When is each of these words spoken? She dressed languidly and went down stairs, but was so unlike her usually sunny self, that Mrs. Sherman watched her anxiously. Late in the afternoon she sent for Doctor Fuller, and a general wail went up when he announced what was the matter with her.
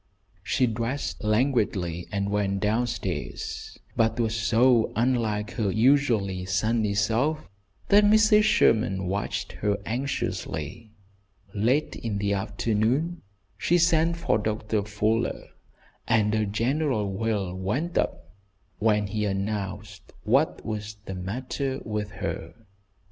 She 0.41 0.65
dressed 0.65 1.23
languidly 1.23 2.07
and 2.11 2.31
went 2.31 2.59
down 2.59 2.87
stairs, 2.87 3.77
but 3.95 4.19
was 4.19 4.33
so 4.33 4.91
unlike 4.95 5.51
her 5.51 5.69
usually 5.69 6.43
sunny 6.45 6.95
self, 6.95 7.47
that 7.89 8.03
Mrs. 8.03 8.41
Sherman 8.41 9.05
watched 9.05 9.51
her 9.51 9.77
anxiously. 9.85 10.89
Late 11.53 11.95
in 11.97 12.17
the 12.17 12.33
afternoon 12.33 13.21
she 13.59 13.77
sent 13.77 14.17
for 14.17 14.39
Doctor 14.39 14.81
Fuller, 14.81 15.49
and 16.07 16.33
a 16.33 16.47
general 16.47 17.13
wail 17.13 17.53
went 17.53 17.95
up 17.95 18.33
when 18.79 19.05
he 19.05 19.25
announced 19.25 20.13
what 20.23 20.65
was 20.65 20.97
the 21.05 21.13
matter 21.13 21.79
with 21.85 22.09
her. 22.13 22.55